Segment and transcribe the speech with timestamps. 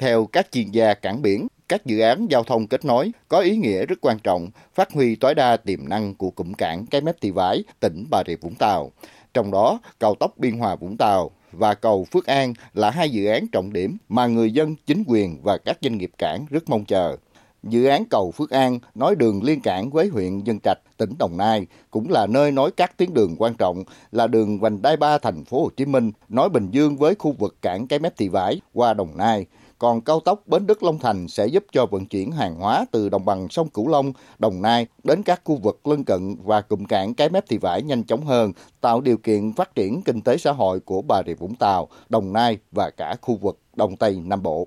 [0.00, 3.56] Theo các chuyên gia cảng biển, các dự án giao thông kết nối có ý
[3.56, 7.20] nghĩa rất quan trọng, phát huy tối đa tiềm năng của cụm cảng Cái Mép
[7.20, 8.92] Thị Vải, tỉnh Bà Rịa Vũng Tàu.
[9.34, 13.26] Trong đó, cầu tốc Biên Hòa Vũng Tàu và cầu Phước An là hai dự
[13.26, 16.84] án trọng điểm mà người dân, chính quyền và các doanh nghiệp cảng rất mong
[16.84, 17.16] chờ.
[17.62, 21.36] Dự án cầu Phước An nối đường liên cảng với huyện Nhân Trạch, tỉnh Đồng
[21.36, 25.18] Nai cũng là nơi nối các tuyến đường quan trọng là đường vành đai 3
[25.18, 28.28] thành phố Hồ Chí Minh nối Bình Dương với khu vực cảng Cái Mép Thị
[28.28, 29.46] Vải qua Đồng Nai.
[29.80, 33.08] Còn cao tốc Bến Đức Long Thành sẽ giúp cho vận chuyển hàng hóa từ
[33.08, 36.84] đồng bằng sông Cửu Long, Đồng Nai đến các khu vực lân cận và cụm
[36.84, 40.36] cảng Cái Mép Thị Vải nhanh chóng hơn, tạo điều kiện phát triển kinh tế
[40.36, 44.20] xã hội của Bà Rịa Vũng Tàu, Đồng Nai và cả khu vực Đông Tây
[44.24, 44.66] Nam Bộ.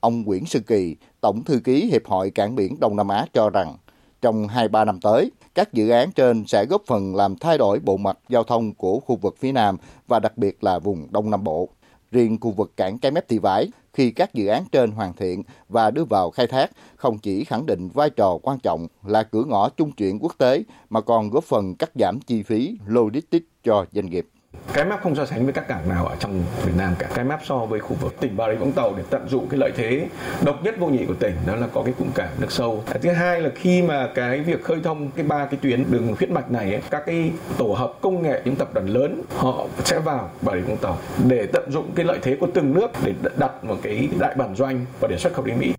[0.00, 3.50] Ông Nguyễn Sư Kỳ, Tổng Thư ký Hiệp hội Cảng Biển Đông Nam Á cho
[3.50, 3.76] rằng,
[4.22, 7.96] trong 2-3 năm tới, các dự án trên sẽ góp phần làm thay đổi bộ
[7.96, 9.76] mặt giao thông của khu vực phía Nam
[10.08, 11.68] và đặc biệt là vùng Đông Nam Bộ.
[12.10, 15.42] Riêng khu vực cảng Cái Mép Thị Vải, khi các dự án trên hoàn thiện
[15.68, 19.44] và đưa vào khai thác, không chỉ khẳng định vai trò quan trọng là cửa
[19.44, 23.86] ngõ trung chuyển quốc tế, mà còn góp phần cắt giảm chi phí logistics cho
[23.92, 24.26] doanh nghiệp.
[24.72, 27.08] Cái map không so sánh với các cảng nào ở trong Việt Nam cả.
[27.14, 29.60] Cái map so với khu vực tỉnh Bà Rịa Vũng Tàu để tận dụng cái
[29.60, 30.08] lợi thế
[30.44, 32.82] độc nhất vô nhị của tỉnh đó là có cái cụm cảng nước sâu.
[33.02, 36.30] Thứ hai là khi mà cái việc khơi thông cái ba cái tuyến đường huyết
[36.30, 39.98] mạch này ấy, các cái tổ hợp công nghệ những tập đoàn lớn họ sẽ
[39.98, 43.14] vào Bà Rịa Vũng Tàu để tận dụng cái lợi thế của từng nước để
[43.36, 45.72] đặt một cái đại bản doanh và để xuất khẩu đến Mỹ.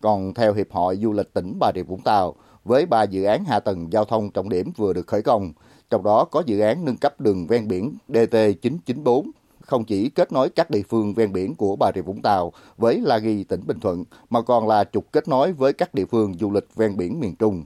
[0.00, 3.44] Còn theo Hiệp hội Du lịch tỉnh Bà Rịa Vũng Tàu, với ba dự án
[3.44, 5.52] hạ tầng giao thông trọng điểm vừa được khởi công,
[5.90, 9.30] trong đó có dự án nâng cấp đường ven biển DT994
[9.68, 13.00] không chỉ kết nối các địa phương ven biển của Bà Rịa Vũng Tàu với
[13.00, 16.34] La Ghi, tỉnh Bình Thuận, mà còn là trục kết nối với các địa phương
[16.34, 17.64] du lịch ven biển miền Trung.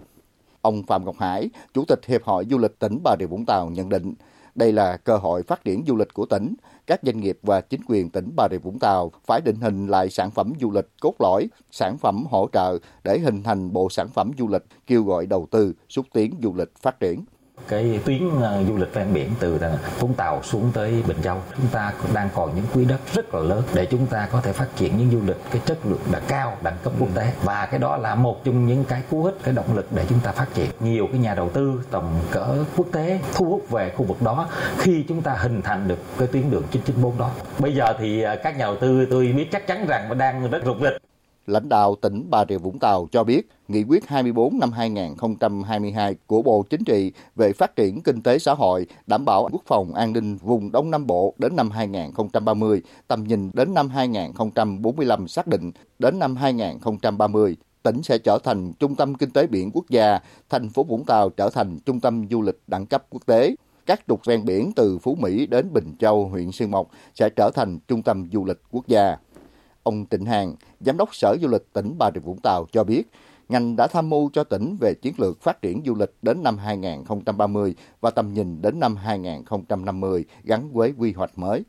[0.62, 3.70] Ông Phạm Ngọc Hải, Chủ tịch Hiệp hội Du lịch tỉnh Bà Rịa Vũng Tàu
[3.70, 4.14] nhận định,
[4.54, 6.54] đây là cơ hội phát triển du lịch của tỉnh.
[6.86, 10.10] Các doanh nghiệp và chính quyền tỉnh Bà Rịa Vũng Tàu phải định hình lại
[10.10, 14.08] sản phẩm du lịch cốt lõi, sản phẩm hỗ trợ để hình thành bộ sản
[14.08, 17.24] phẩm du lịch, kêu gọi đầu tư, xúc tiến du lịch phát triển
[17.68, 21.42] cái tuyến ờ, du lịch ven biển từ ờ, Vũng Tàu xuống tới Bình Châu.
[21.56, 24.52] Chúng ta đang còn những quỹ đất rất là lớn để chúng ta có thể
[24.52, 27.32] phát triển những du lịch cái chất lượng là cao, đẳng cấp quốc tế.
[27.44, 30.20] Và cái đó là một trong những cái cú hích, cái động lực để chúng
[30.20, 30.70] ta phát triển.
[30.80, 34.48] Nhiều cái nhà đầu tư tầm cỡ quốc tế thu hút về khu vực đó
[34.78, 37.30] khi chúng ta hình thành được cái tuyến đường 994 đó.
[37.58, 40.62] Bây giờ thì ờ, các nhà đầu tư tôi biết chắc chắn rằng đang rất
[40.64, 41.11] rục rịch
[41.46, 46.42] lãnh đạo tỉnh Bà Rịa Vũng Tàu cho biết, Nghị quyết 24 năm 2022 của
[46.42, 50.12] Bộ Chính trị về phát triển kinh tế xã hội, đảm bảo quốc phòng an
[50.12, 55.70] ninh vùng Đông Nam Bộ đến năm 2030, tầm nhìn đến năm 2045 xác định
[55.98, 60.18] đến năm 2030 tỉnh sẽ trở thành trung tâm kinh tế biển quốc gia,
[60.50, 63.54] thành phố Vũng Tàu trở thành trung tâm du lịch đẳng cấp quốc tế.
[63.86, 67.50] Các trục ven biển từ Phú Mỹ đến Bình Châu, huyện Xuyên Mộc sẽ trở
[67.54, 69.16] thành trung tâm du lịch quốc gia.
[69.82, 73.02] Ông Trịnh Hàng, Giám đốc Sở Du lịch tỉnh Bà Rịa Vũng Tàu cho biết,
[73.48, 76.58] ngành đã tham mưu cho tỉnh về chiến lược phát triển du lịch đến năm
[76.58, 81.64] 2030 và tầm nhìn đến năm 2050 gắn với quy hoạch mới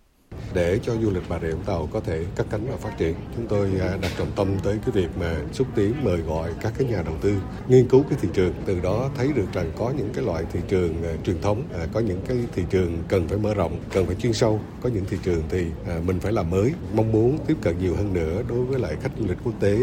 [0.54, 3.16] để cho du lịch Bà Rịa Vũng Tàu có thể cất cánh và phát triển.
[3.36, 6.74] Chúng tôi à, đặt trọng tâm tới cái việc mà xúc tiến mời gọi các
[6.78, 7.34] cái nhà đầu tư
[7.68, 10.60] nghiên cứu cái thị trường, từ đó thấy được rằng có những cái loại thị
[10.68, 14.06] trường à, truyền thống, à, có những cái thị trường cần phải mở rộng, cần
[14.06, 15.66] phải chuyên sâu, có những thị trường thì
[16.06, 19.12] mình phải làm mới, mong muốn tiếp cận nhiều hơn nữa đối với lại khách
[19.20, 19.78] du lịch quốc tế,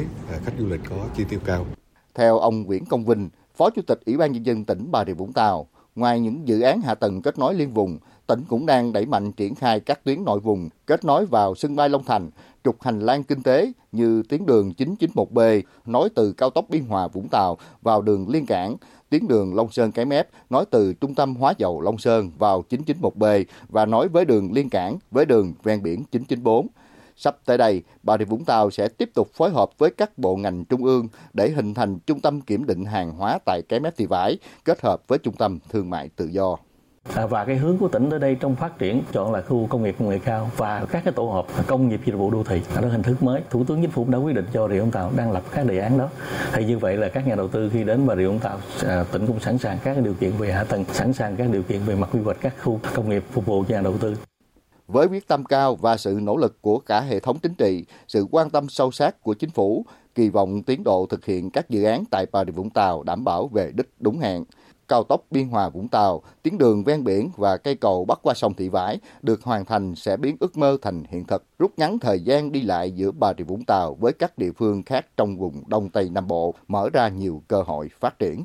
[0.45, 1.67] khách du lịch có chi tiêu cao.
[2.15, 5.13] Theo ông Nguyễn Công Vinh, Phó Chủ tịch Ủy ban nhân dân tỉnh Bà Rịa
[5.13, 7.99] Vũng Tàu, ngoài những dự án hạ tầng kết nối liên vùng
[8.31, 11.77] tỉnh cũng đang đẩy mạnh triển khai các tuyến nội vùng kết nối vào sân
[11.77, 12.31] bay Long Thành,
[12.65, 17.09] trục hành lang kinh tế như tuyến đường 991B nối từ cao tốc Biên Hòa
[17.09, 18.77] Vũng Tàu vào đường Liên Cảng,
[19.09, 22.65] tuyến đường Long Sơn Cái Mép nối từ trung tâm hóa dầu Long Sơn vào
[22.71, 26.67] 991B và nối với đường Liên Cảng với đường ven biển 994.
[27.17, 30.37] Sắp tới đây, Bà Rịa Vũng Tàu sẽ tiếp tục phối hợp với các bộ
[30.37, 33.97] ngành trung ương để hình thành trung tâm kiểm định hàng hóa tại Cái Mép
[33.97, 36.57] Thị Vải kết hợp với trung tâm thương mại tự do.
[37.15, 39.83] À, và cái hướng của tỉnh tới đây trong phát triển chọn là khu công
[39.83, 42.63] nghiệp công nghệ cao và các cái tổ hợp công nghiệp dịch vụ đô thị.
[42.75, 43.43] Đó là hình thức mới.
[43.51, 45.79] Thủ tướng chính phủ đã quyết định cho rịa vũng tàu đang lập các đề
[45.79, 46.09] án đó.
[46.53, 49.05] Thì như vậy là các nhà đầu tư khi đến bà rịa vũng tàu à,
[49.13, 51.81] tỉnh cũng sẵn sàng các điều kiện về hạ tầng sẵn sàng các điều kiện
[51.87, 54.17] về mặt quy hoạch các khu công nghiệp phục vụ cho nhà đầu tư.
[54.87, 58.27] Với quyết tâm cao và sự nỗ lực của cả hệ thống chính trị, sự
[58.31, 61.85] quan tâm sâu sát của chính phủ, kỳ vọng tiến độ thực hiện các dự
[61.85, 64.45] án tại Bà Rịa Vũng Tàu đảm bảo về đích đúng hẹn
[64.91, 68.35] cao tốc Biên Hòa Vũng Tàu, tuyến đường ven biển và cây cầu bắc qua
[68.35, 71.99] sông Thị Vải được hoàn thành sẽ biến ước mơ thành hiện thực, rút ngắn
[71.99, 75.37] thời gian đi lại giữa Bà Rịa Vũng Tàu với các địa phương khác trong
[75.37, 78.43] vùng Đông Tây Nam Bộ, mở ra nhiều cơ hội phát triển.